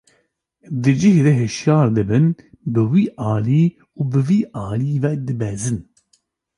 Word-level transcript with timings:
Di 0.81 0.93
cih 0.99 1.17
de 1.25 1.33
hişyar 1.41 1.87
dibin, 1.95 2.27
bi 2.73 2.81
wî 2.91 3.03
alî 3.33 3.63
û 3.99 4.01
vî 4.27 4.39
aliyî 4.69 4.97
ve 5.03 5.11
dibezin. 5.27 5.79